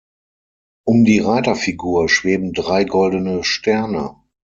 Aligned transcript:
Um 0.83 1.05
die 1.05 1.19
Reiterfigur 1.19 2.09
schweben 2.09 2.53
drei 2.53 2.85
goldene 2.85 3.43
Sterne. 3.43 4.15